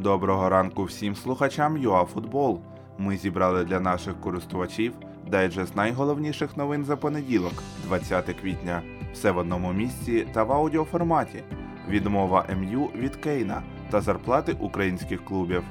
Доброго 0.00 0.48
ранку 0.48 0.84
всім 0.84 1.16
слухачам 1.16 1.76
ЮАФутбол. 1.76 2.60
Ми 2.98 3.16
зібрали 3.16 3.64
для 3.64 3.80
наших 3.80 4.20
користувачів 4.20 4.92
дайджест 5.26 5.76
найголовніших 5.76 6.56
новин 6.56 6.84
за 6.84 6.96
понеділок, 6.96 7.52
20 7.86 8.24
квітня. 8.40 8.82
Все 9.12 9.30
в 9.30 9.38
одному 9.38 9.72
місці 9.72 10.26
та 10.32 10.44
в 10.44 10.52
аудіоформаті. 10.52 11.42
Відмова 11.88 12.46
МЮ 12.56 12.90
від 12.96 13.16
Кейна 13.16 13.62
та 13.90 14.00
зарплати 14.00 14.56
українських 14.60 15.24
клубів. 15.24 15.62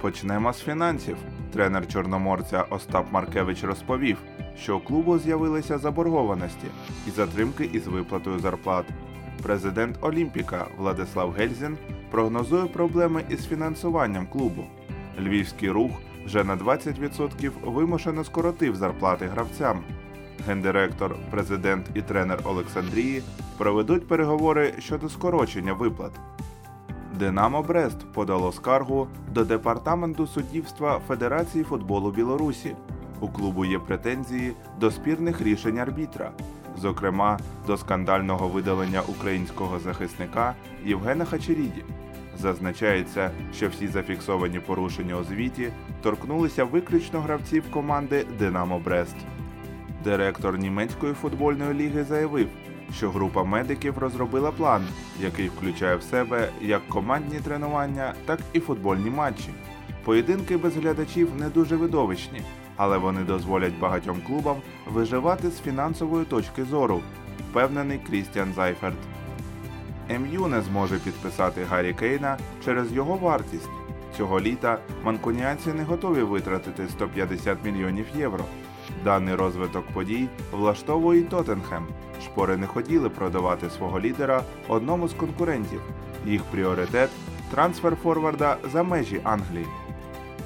Почнемо 0.00 0.52
з 0.52 0.60
фінансів. 0.62 1.16
Тренер 1.52 1.88
Чорноморця 1.88 2.62
Остап 2.70 3.12
Маркевич 3.12 3.64
розповів, 3.64 4.18
що 4.56 4.76
у 4.76 4.80
клубу 4.80 5.18
з'явилися 5.18 5.78
заборгованості 5.78 6.66
і 7.06 7.10
затримки 7.10 7.64
із 7.64 7.86
виплатою 7.86 8.38
зарплат. 8.38 8.86
Президент 9.42 9.98
Олімпіка 10.00 10.66
Владислав 10.78 11.30
Гельзін 11.30 11.78
прогнозує 12.10 12.66
проблеми 12.66 13.24
із 13.30 13.46
фінансуванням 13.46 14.26
клубу. 14.26 14.64
Львівський 15.20 15.70
рух 15.70 15.90
вже 16.26 16.44
на 16.44 16.56
20% 16.56 17.50
вимушено 17.64 18.24
скоротив 18.24 18.76
зарплати 18.76 19.26
гравцям. 19.26 19.80
Гендиректор, 20.46 21.16
президент 21.30 21.86
і 21.94 22.02
тренер 22.02 22.40
Олександрії 22.44 23.22
проведуть 23.58 24.08
переговори 24.08 24.74
щодо 24.78 25.08
скорочення 25.08 25.72
виплат. 25.72 26.12
Динамо 27.18 27.62
Брест 27.62 28.12
подало 28.12 28.52
скаргу 28.52 29.08
до 29.34 29.44
департаменту 29.44 30.26
суддівства 30.26 31.00
Федерації 31.08 31.64
футболу 31.64 32.10
Білорусі. 32.10 32.76
У 33.20 33.28
клубу 33.28 33.64
є 33.64 33.78
претензії 33.78 34.52
до 34.80 34.90
спірних 34.90 35.40
рішень 35.40 35.78
арбітра, 35.78 36.30
зокрема 36.76 37.38
до 37.66 37.76
скандального 37.76 38.48
видалення 38.48 39.02
українського 39.08 39.78
захисника 39.78 40.54
Євгена 40.84 41.24
Хачеріді. 41.24 41.84
Зазначається, 42.38 43.30
що 43.54 43.68
всі 43.68 43.88
зафіксовані 43.88 44.60
порушення 44.60 45.16
у 45.16 45.24
звіті 45.24 45.70
торкнулися 46.02 46.64
виключно 46.64 47.20
гравців 47.20 47.64
команди 47.70 48.26
Динамо 48.38 48.78
Брест. 48.78 49.16
Директор 50.04 50.58
німецької 50.58 51.12
футбольної 51.14 51.74
ліги 51.74 52.04
заявив, 52.04 52.48
що 52.96 53.10
група 53.10 53.44
медиків 53.44 53.98
розробила 53.98 54.50
план, 54.50 54.86
який 55.20 55.48
включає 55.48 55.96
в 55.96 56.02
себе 56.02 56.48
як 56.60 56.88
командні 56.88 57.38
тренування, 57.40 58.14
так 58.26 58.40
і 58.52 58.60
футбольні 58.60 59.10
матчі. 59.10 59.48
Поєдинки 60.04 60.56
без 60.56 60.76
глядачів 60.76 61.28
не 61.38 61.48
дуже 61.48 61.76
видовищні, 61.76 62.42
але 62.76 62.98
вони 62.98 63.20
дозволять 63.20 63.78
багатьом 63.78 64.20
клубам 64.26 64.56
виживати 64.86 65.50
з 65.50 65.60
фінансової 65.60 66.24
точки 66.24 66.64
зору, 66.64 67.00
впевнений 67.50 68.00
Крістіан 68.06 68.52
Зайферт. 68.56 69.17
МЮ 70.08 70.48
не 70.48 70.62
зможе 70.62 70.98
підписати 70.98 71.64
Гаррі 71.64 71.94
Кейна 71.94 72.38
через 72.64 72.92
його 72.92 73.16
вартість. 73.16 73.68
Цього 74.16 74.40
літа 74.40 74.78
манкуніанці 75.04 75.72
не 75.72 75.84
готові 75.84 76.22
витратити 76.22 76.88
150 76.88 77.58
мільйонів 77.64 78.06
євро. 78.16 78.44
Даний 79.04 79.34
розвиток 79.34 79.86
подій 79.86 80.28
влаштовує 80.52 81.22
Тоттенхем. 81.22 81.86
Шпори 82.24 82.56
не 82.56 82.66
хотіли 82.66 83.08
продавати 83.08 83.70
свого 83.70 84.00
лідера 84.00 84.42
одному 84.68 85.08
з 85.08 85.14
конкурентів. 85.14 85.80
Їх 86.26 86.42
пріоритет 86.42 87.10
трансфер 87.50 87.96
форварда 87.96 88.56
за 88.72 88.82
межі 88.82 89.20
Англії. 89.24 89.66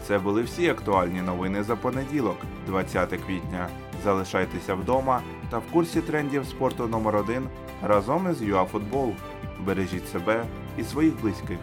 Це 0.06 0.18
були 0.18 0.42
всі 0.42 0.68
актуальні 0.68 1.22
новини 1.22 1.62
за 1.62 1.76
понеділок, 1.76 2.36
20 2.66 3.08
квітня. 3.08 3.68
Залишайтеся 4.04 4.74
вдома 4.74 5.20
та 5.50 5.58
в 5.58 5.62
курсі 5.72 6.00
трендів 6.00 6.46
спорту 6.46 6.88
номер 6.88 7.16
1 7.16 7.48
разом 7.82 8.30
із 8.30 8.42
ЮАФутбол. 8.42 9.12
Бережіть 9.66 10.08
себе 10.08 10.44
і 10.78 10.84
своїх 10.84 11.20
близьких. 11.20 11.58